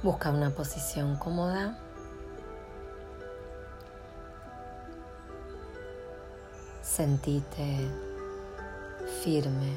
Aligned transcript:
Busca 0.00 0.30
una 0.30 0.50
posición 0.50 1.16
cómoda. 1.16 1.76
Sentite 6.82 7.90
firme. 9.24 9.76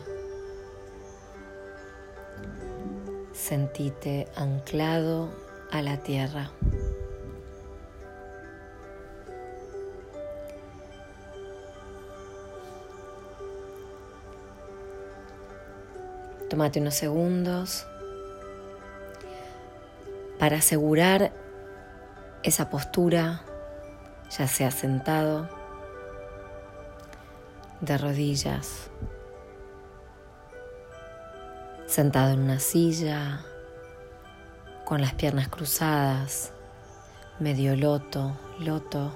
Sentite 3.33 4.27
anclado 4.35 5.29
a 5.71 5.81
la 5.81 5.97
tierra. 5.97 6.51
Tómate 16.47 16.79
unos 16.79 16.93
segundos 16.93 17.87
para 20.41 20.57
asegurar 20.57 21.31
esa 22.41 22.71
postura, 22.71 23.43
ya 24.35 24.47
sea 24.47 24.71
sentado, 24.71 25.47
de 27.79 27.95
rodillas, 27.95 28.89
sentado 31.85 32.31
en 32.31 32.39
una 32.39 32.57
silla, 32.57 33.41
con 34.83 34.99
las 34.99 35.13
piernas 35.13 35.47
cruzadas, 35.47 36.53
medio 37.39 37.75
loto, 37.75 38.35
loto, 38.57 39.11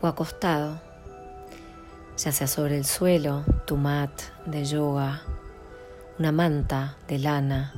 o 0.00 0.06
acostado, 0.06 0.80
ya 2.16 2.32
sea 2.32 2.46
sobre 2.46 2.78
el 2.78 2.86
suelo, 2.86 3.44
tu 3.66 3.76
mat 3.76 4.10
de 4.46 4.64
yoga, 4.64 5.20
una 6.20 6.32
manta 6.32 6.98
de 7.08 7.18
lana 7.18 7.72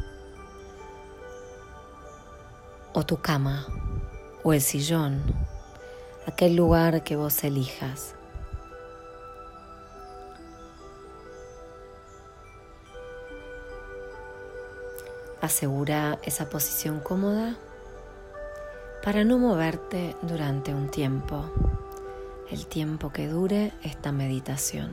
o 2.93 3.07
tu 3.07 3.19
cama 3.19 3.65
o 4.43 4.53
el 4.53 4.61
sillón, 4.61 5.23
aquel 6.27 6.57
lugar 6.57 7.05
que 7.05 7.15
vos 7.15 7.45
elijas. 7.45 8.17
Asegura 15.41 16.19
esa 16.25 16.51
posición 16.51 16.99
cómoda 16.99 17.55
para 19.05 19.23
no 19.23 19.39
moverte 19.39 20.17
durante 20.23 20.75
un 20.75 20.91
tiempo, 20.91 21.49
el 22.51 22.67
tiempo 22.67 23.13
que 23.13 23.29
dure 23.29 23.73
esta 23.85 24.11
meditación. 24.11 24.93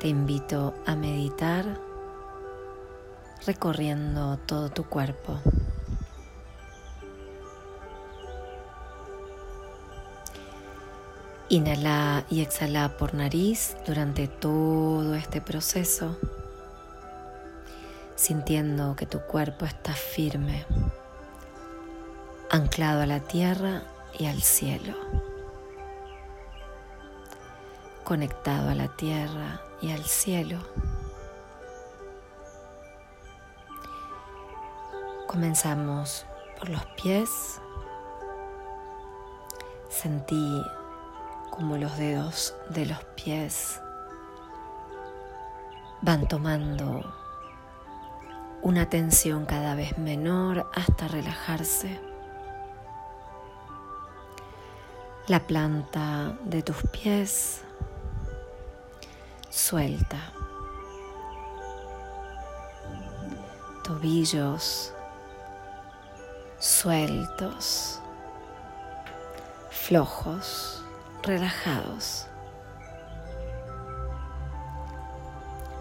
Te 0.00 0.06
invito 0.06 0.74
a 0.86 0.94
meditar 0.94 1.64
recorriendo 3.44 4.38
todo 4.46 4.70
tu 4.70 4.84
cuerpo. 4.84 5.40
Inhala 11.48 12.24
y 12.30 12.42
exhala 12.42 12.96
por 12.96 13.14
nariz 13.14 13.76
durante 13.86 14.28
todo 14.28 15.16
este 15.16 15.40
proceso, 15.40 16.16
sintiendo 18.14 18.94
que 18.94 19.06
tu 19.06 19.18
cuerpo 19.22 19.64
está 19.64 19.94
firme, 19.94 20.64
anclado 22.50 23.02
a 23.02 23.06
la 23.06 23.18
tierra 23.18 23.82
y 24.16 24.26
al 24.26 24.42
cielo, 24.42 24.94
conectado 28.04 28.68
a 28.68 28.76
la 28.76 28.86
tierra 28.86 29.62
y 29.80 29.90
al 29.90 30.04
cielo. 30.04 30.58
Comenzamos 35.26 36.26
por 36.58 36.68
los 36.68 36.84
pies. 37.02 37.60
Sentí 39.88 40.62
como 41.50 41.76
los 41.76 41.96
dedos 41.96 42.54
de 42.70 42.86
los 42.86 43.02
pies 43.16 43.80
van 46.02 46.28
tomando 46.28 47.02
una 48.62 48.88
tensión 48.88 49.46
cada 49.46 49.74
vez 49.74 49.98
menor 49.98 50.70
hasta 50.74 51.08
relajarse. 51.08 52.00
La 55.26 55.40
planta 55.40 56.36
de 56.44 56.62
tus 56.62 56.76
pies 56.90 57.64
suelta. 59.50 60.18
Tobillos 63.84 64.92
sueltos, 66.58 68.00
flojos, 69.70 70.84
relajados. 71.22 72.26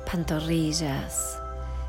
Pantorrillas 0.09 1.41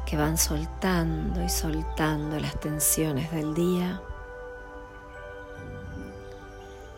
que 0.06 0.16
van 0.16 0.38
soltando 0.38 1.42
y 1.44 1.48
soltando 1.48 2.40
las 2.40 2.58
tensiones 2.58 3.30
del 3.30 3.54
día 3.54 4.00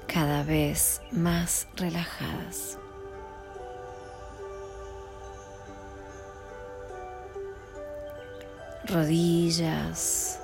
cada 0.07 0.43
vez 0.45 1.03
más 1.11 1.67
relajadas. 1.77 2.80
Rodillas 8.91 10.39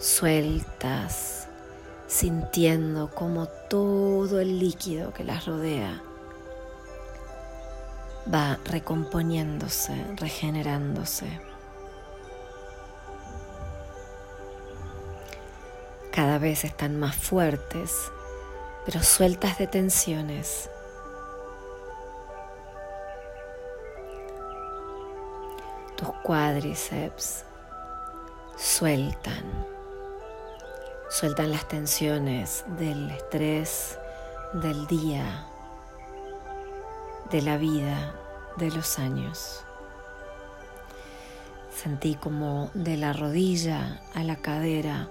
sueltas, 0.00 1.46
sintiendo 2.06 3.10
como 3.10 3.46
todo 3.46 4.40
el 4.40 4.58
líquido 4.58 5.12
que 5.12 5.24
las 5.24 5.46
rodea 5.46 6.02
va 8.32 8.58
recomponiéndose, 8.64 9.94
regenerándose. 10.16 11.40
Cada 16.12 16.38
vez 16.38 16.64
están 16.64 16.98
más 16.98 17.14
fuertes, 17.14 18.10
pero 18.84 19.02
sueltas 19.02 19.58
de 19.58 19.66
tensiones. 19.66 20.70
Tus 25.96 26.08
cuádriceps 26.22 27.44
sueltan, 28.60 29.42
sueltan 31.08 31.50
las 31.50 31.66
tensiones 31.66 32.64
del 32.78 33.10
estrés 33.10 33.98
del 34.52 34.86
día, 34.86 35.46
de 37.30 37.40
la 37.40 37.56
vida, 37.56 38.14
de 38.58 38.70
los 38.70 38.98
años. 38.98 39.64
Sentí 41.74 42.16
como 42.16 42.70
de 42.74 42.98
la 42.98 43.14
rodilla 43.14 44.02
a 44.14 44.22
la 44.24 44.36
cadera 44.36 45.08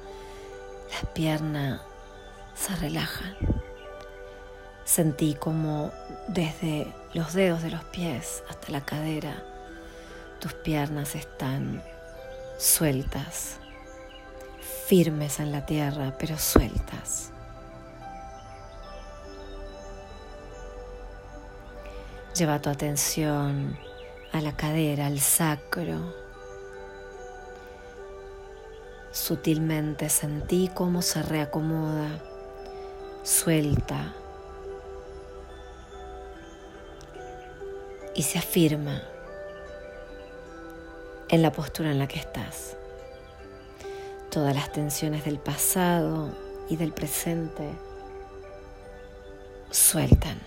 las 0.91 1.05
piernas 1.13 1.81
se 2.53 2.75
relajan. 2.75 3.35
Sentí 4.85 5.33
como 5.33 5.91
desde 6.27 6.93
los 7.13 7.33
dedos 7.33 7.63
de 7.63 7.71
los 7.71 7.83
pies 7.85 8.43
hasta 8.47 8.71
la 8.71 8.81
cadera 8.81 9.43
tus 10.39 10.53
piernas 10.53 11.15
están 11.15 11.83
sueltas, 12.59 13.57
firmes 14.87 15.39
en 15.39 15.53
la 15.53 15.65
tierra, 15.65 16.13
pero 16.19 16.37
sueltas. 16.37 17.31
Lleva 22.35 22.59
tu 22.61 22.69
atención 22.69 23.79
a 24.33 24.41
la 24.41 24.55
cadera, 24.57 25.07
al 25.07 25.21
sacro. 25.21 26.13
Sutilmente 29.11 30.09
sentí 30.09 30.69
cómo 30.73 31.01
se 31.01 31.23
reacomoda, 31.23 32.09
suelta 33.23 34.13
y 38.15 38.23
se 38.23 38.37
afirma 38.37 39.01
en 41.29 41.41
la 41.41 41.51
postura 41.51 41.91
en 41.91 41.99
la 41.99 42.07
que 42.07 42.19
estás. 42.19 42.75
Todas 44.29 44.53
las 44.55 44.71
tensiones 44.71 45.25
del 45.25 45.39
pasado 45.39 46.29
y 46.69 46.75
del 46.75 46.91
presente 46.91 47.69
sueltan. 49.71 50.39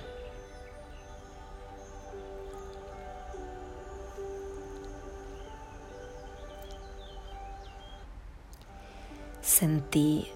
Sentí 9.40 10.28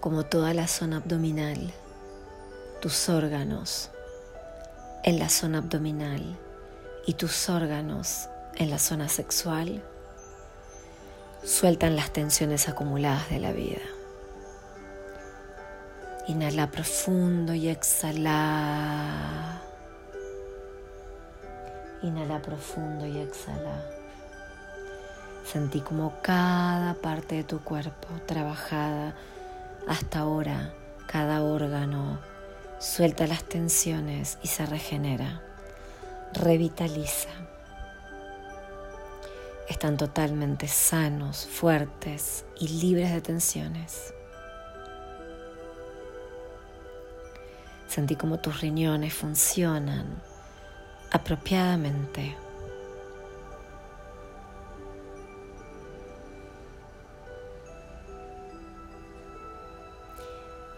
como 0.00 0.24
toda 0.24 0.54
la 0.54 0.66
zona 0.66 0.98
abdominal 0.98 1.72
tus 2.80 3.08
órganos 3.08 3.90
en 5.04 5.20
la 5.20 5.28
zona 5.28 5.58
abdominal 5.58 6.36
y 7.06 7.14
tus 7.14 7.48
órganos 7.48 8.28
en 8.56 8.70
la 8.70 8.78
zona 8.78 9.08
sexual 9.08 9.82
sueltan 11.44 11.96
las 11.96 12.12
tensiones 12.12 12.68
acumuladas 12.68 13.28
de 13.30 13.40
la 13.40 13.52
vida. 13.52 13.82
Inhala 16.28 16.70
profundo 16.70 17.52
y 17.52 17.68
exhala. 17.68 19.60
Inhala 22.02 22.40
profundo 22.40 23.06
y 23.06 23.18
exhala. 23.18 23.82
Sentí 25.44 25.80
como 25.80 26.14
cada 26.22 26.94
parte 26.94 27.34
de 27.34 27.44
tu 27.44 27.60
cuerpo 27.60 28.08
trabajada 28.26 29.14
hasta 29.88 30.20
ahora, 30.20 30.72
cada 31.08 31.42
órgano 31.42 32.20
suelta 32.78 33.26
las 33.26 33.42
tensiones 33.42 34.38
y 34.42 34.48
se 34.48 34.64
regenera, 34.64 35.42
revitaliza. 36.32 37.30
Están 39.72 39.96
totalmente 39.96 40.68
sanos, 40.68 41.46
fuertes 41.46 42.44
y 42.60 42.68
libres 42.68 43.10
de 43.10 43.22
tensiones. 43.22 44.12
Sentí 47.88 48.14
como 48.14 48.38
tus 48.38 48.60
riñones 48.60 49.14
funcionan 49.14 50.22
apropiadamente. 51.10 52.36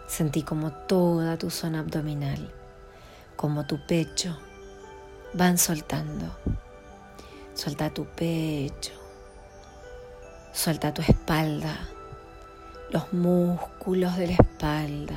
Sentí 0.07 0.41
como 0.41 0.71
toda 0.71 1.37
tu 1.37 1.49
zona 1.49 1.79
abdominal, 1.79 2.49
como 3.35 3.67
tu 3.67 3.85
pecho, 3.85 4.37
van 5.33 5.57
soltando. 5.57 6.33
Suelta 7.55 7.89
tu 7.89 8.03
pecho, 8.03 8.91
suelta 10.51 10.93
tu 10.93 11.01
espalda, 11.01 11.87
los 12.89 13.13
músculos 13.13 14.17
de 14.17 14.27
la 14.27 14.33
espalda. 14.33 15.15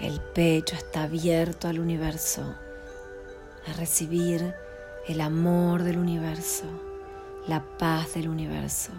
El 0.00 0.22
pecho 0.22 0.74
está 0.74 1.02
abierto 1.02 1.68
al 1.68 1.80
universo, 1.80 2.54
a 3.68 3.72
recibir 3.74 4.54
el 5.06 5.20
amor 5.20 5.82
del 5.82 5.98
universo, 5.98 6.64
la 7.46 7.62
paz 7.76 8.14
del 8.14 8.30
universo. 8.30 8.92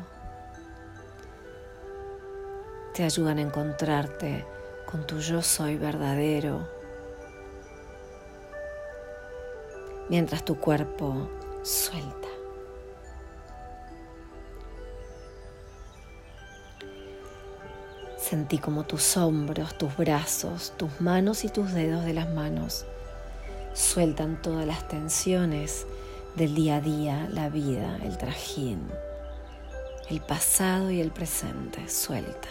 Te 2.93 3.03
ayudan 3.03 3.39
a 3.39 3.41
encontrarte 3.41 4.45
con 4.85 5.07
tu 5.07 5.17
yo 5.17 5.41
soy 5.41 5.77
verdadero 5.77 6.76
mientras 10.09 10.43
tu 10.43 10.57
cuerpo 10.57 11.29
suelta. 11.63 12.27
Sentí 18.17 18.57
como 18.57 18.83
tus 18.83 19.15
hombros, 19.15 19.77
tus 19.77 19.95
brazos, 19.95 20.73
tus 20.77 20.99
manos 20.99 21.45
y 21.45 21.49
tus 21.49 21.73
dedos 21.73 22.03
de 22.03 22.13
las 22.13 22.29
manos 22.29 22.85
sueltan 23.77 24.41
todas 24.41 24.65
las 24.65 24.87
tensiones 24.87 25.85
del 26.35 26.55
día 26.55 26.77
a 26.77 26.81
día, 26.81 27.27
la 27.31 27.49
vida, 27.49 27.97
el 28.03 28.17
trajín, 28.17 28.81
el 30.09 30.19
pasado 30.19 30.89
y 30.89 30.99
el 30.99 31.11
presente. 31.11 31.87
Suelta. 31.87 32.47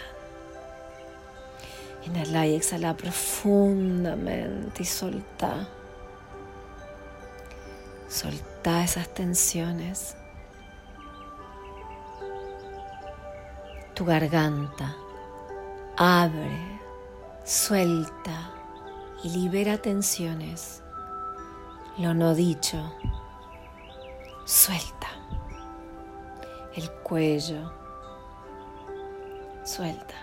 Inhala 2.06 2.47
y 2.47 2.55
exhala 2.55 2.97
profundamente 2.97 4.82
y 4.82 4.87
solta. 4.87 5.69
Solta 8.08 8.85
esas 8.85 9.08
tensiones. 9.08 10.17
Tu 13.94 14.05
garganta 14.05 14.94
abre, 15.97 16.81
suelta 17.44 18.50
y 19.25 19.31
libera 19.31 19.79
tensiones. 19.79 20.82
Lo 21.99 22.14
no 22.14 22.35
dicho, 22.35 22.79
suelta. 24.44 25.08
El 26.75 26.91
cuello, 27.03 27.73
suelta. 29.64 30.14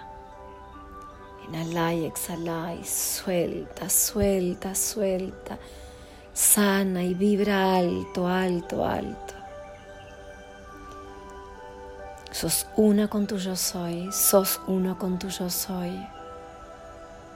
Inhala 1.48 1.94
y 1.94 2.06
exhala 2.06 2.76
y 2.76 2.86
suelta, 2.86 3.90
suelta, 3.90 4.74
suelta 4.76 5.60
sana 6.34 7.04
y 7.04 7.14
vibra 7.14 7.76
alto, 7.76 8.28
alto, 8.28 8.86
alto. 8.86 9.34
Sos 12.32 12.68
una 12.76 13.08
con 13.08 13.28
tu 13.28 13.38
yo 13.38 13.56
soy, 13.56 14.12
sos 14.12 14.60
uno 14.68 14.98
con 14.98 15.20
tu 15.20 15.30
yo 15.30 15.50
soy. 15.50 16.06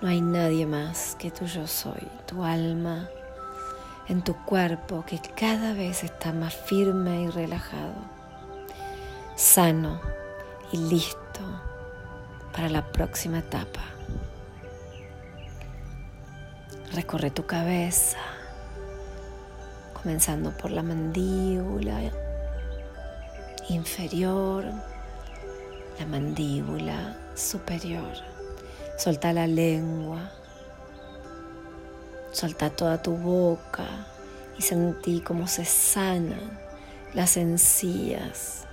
No 0.02 0.10
hay 0.10 0.22
nadie 0.22 0.66
más 0.66 1.16
que 1.20 1.32
tu 1.32 1.46
yo 1.46 1.68
soy, 1.68 2.08
tu 2.26 2.44
alma 2.44 3.08
en 4.08 4.24
tu 4.24 4.36
cuerpo 4.46 5.04
que 5.06 5.20
cada 5.20 5.74
vez 5.74 6.04
está 6.04 6.32
más 6.32 6.56
firme 6.56 7.24
y 7.24 7.30
relajado, 7.30 7.96
sano 9.36 10.00
y 10.72 10.78
listo 10.78 11.18
para 12.54 12.70
la 12.70 12.92
próxima 12.92 13.40
etapa. 13.40 13.82
Recorre 16.94 17.32
tu 17.32 17.46
cabeza 17.46 18.18
comenzando 20.02 20.52
por 20.52 20.72
la 20.72 20.84
mandíbula 20.84 22.00
inferior, 23.70 24.66
la 26.00 26.06
mandíbula 26.06 27.18
superior. 27.36 28.14
Solta 28.98 29.34
la 29.34 29.48
lengua, 29.48 30.32
solta 32.32 32.70
toda 32.70 33.02
tu 33.02 33.16
boca 33.16 33.88
y 34.58 34.62
sentí 34.62 35.22
cómo 35.22 35.48
se 35.48 35.66
sanan 35.66 36.60
las 37.14 37.38
encías. 37.38 38.66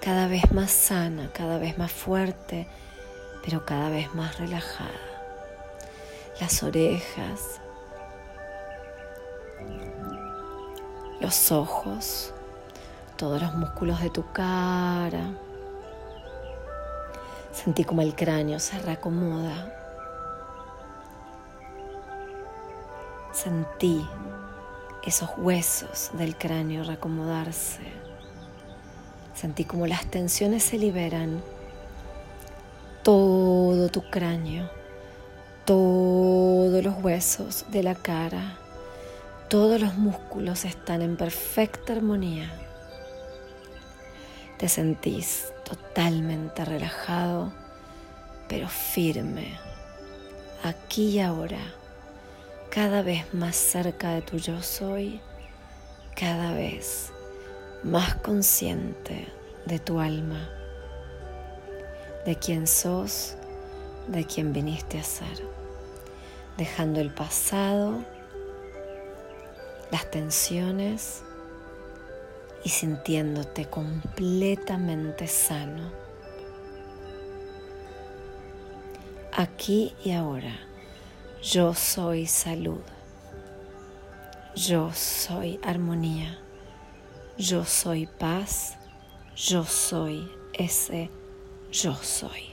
Cada 0.00 0.26
vez 0.26 0.50
más 0.52 0.70
sana, 0.70 1.30
cada 1.32 1.58
vez 1.58 1.78
más 1.78 1.92
fuerte, 1.92 2.66
pero 3.44 3.64
cada 3.64 3.88
vez 3.88 4.14
más 4.14 4.38
relajada. 4.38 4.90
Las 6.40 6.62
orejas, 6.62 7.61
los 11.22 11.52
ojos, 11.52 12.34
todos 13.16 13.40
los 13.40 13.54
músculos 13.54 14.00
de 14.00 14.10
tu 14.10 14.24
cara. 14.32 15.30
Sentí 17.52 17.84
como 17.84 18.02
el 18.02 18.16
cráneo 18.16 18.58
se 18.58 18.76
reacomoda. 18.80 19.72
Sentí 23.32 24.04
esos 25.04 25.30
huesos 25.36 26.10
del 26.14 26.36
cráneo 26.36 26.82
reacomodarse. 26.82 27.82
Sentí 29.32 29.64
como 29.64 29.86
las 29.86 30.04
tensiones 30.06 30.64
se 30.64 30.76
liberan. 30.76 31.40
Todo 33.04 33.88
tu 33.90 34.02
cráneo, 34.10 34.68
todos 35.64 36.82
los 36.82 37.00
huesos 37.02 37.64
de 37.70 37.84
la 37.84 37.94
cara 37.94 38.58
todos 39.52 39.78
los 39.78 39.98
músculos 39.98 40.64
están 40.64 41.02
en 41.02 41.18
perfecta 41.18 41.92
armonía. 41.92 42.50
Te 44.56 44.66
sentís 44.66 45.52
totalmente 45.62 46.64
relajado, 46.64 47.52
pero 48.48 48.66
firme, 48.66 49.58
aquí 50.62 51.10
y 51.10 51.20
ahora, 51.20 51.60
cada 52.70 53.02
vez 53.02 53.34
más 53.34 53.54
cerca 53.54 54.14
de 54.14 54.22
tu 54.22 54.38
yo 54.38 54.62
soy, 54.62 55.20
cada 56.16 56.54
vez 56.54 57.12
más 57.82 58.14
consciente 58.14 59.28
de 59.66 59.78
tu 59.78 60.00
alma, 60.00 60.48
de 62.24 62.36
quién 62.36 62.66
sos, 62.66 63.34
de 64.08 64.24
quién 64.24 64.54
viniste 64.54 64.98
a 64.98 65.04
ser, 65.04 65.46
dejando 66.56 67.02
el 67.02 67.12
pasado 67.12 68.02
las 69.92 70.10
tensiones 70.10 71.22
y 72.64 72.70
sintiéndote 72.70 73.66
completamente 73.66 75.28
sano. 75.28 75.92
Aquí 79.32 79.94
y 80.04 80.10
ahora, 80.10 80.58
yo 81.42 81.74
soy 81.74 82.26
salud, 82.26 82.82
yo 84.56 84.92
soy 84.92 85.60
armonía, 85.62 86.40
yo 87.38 87.64
soy 87.64 88.06
paz, 88.06 88.78
yo 89.36 89.64
soy 89.64 90.28
ese 90.52 91.08
yo 91.72 91.94
soy. 91.94 92.51